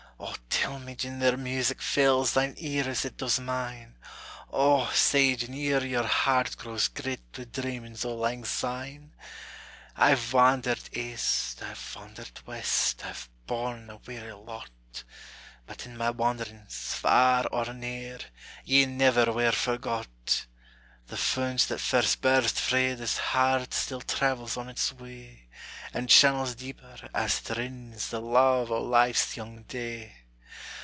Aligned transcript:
O, 0.23 0.35
tell 0.63 0.77
me 0.79 0.93
gin 0.95 1.17
their 1.19 1.35
music 1.37 1.81
fills 1.81 2.33
Thine 2.35 2.53
ear 2.59 2.87
as 2.87 3.03
it 3.05 3.17
does 3.17 3.39
mine! 3.39 3.97
O, 4.51 4.91
say 4.93 5.35
gin 5.35 5.53
e'er 5.55 5.83
your 5.83 6.03
heart 6.05 6.55
grows 6.57 6.87
grit 6.87 7.21
Wi' 7.35 7.45
dreamings 7.45 8.05
o' 8.05 8.15
langsyne? 8.15 9.11
I've 9.97 10.31
wandered 10.31 10.95
east, 10.95 11.63
I've 11.63 11.95
wandered 11.95 12.39
west, 12.45 13.03
I've 13.03 13.27
borne 13.47 13.89
a 13.89 13.97
weary 13.97 14.33
lot; 14.33 15.03
But 15.65 15.85
in 15.87 15.97
my 15.97 16.09
wanderings, 16.11 16.93
far 16.93 17.47
or 17.47 17.73
near, 17.73 18.19
Ye 18.63 18.85
never 18.85 19.31
were 19.33 19.51
forgot. 19.51 20.45
The 21.07 21.17
fount 21.17 21.61
that 21.69 21.79
first 21.79 22.21
burst 22.21 22.59
frae 22.59 22.93
this 22.93 23.17
heart 23.17 23.73
Still 23.73 24.01
travels 24.01 24.55
on 24.57 24.69
its 24.69 24.93
way; 24.93 25.49
And 25.93 26.07
channels 26.07 26.55
deeper, 26.55 27.09
as 27.13 27.41
it 27.49 27.57
rins, 27.57 28.09
The 28.11 28.21
luve 28.21 28.69
o' 28.69 28.81
life's 28.81 29.35
young 29.35 29.63
day. 29.63 30.17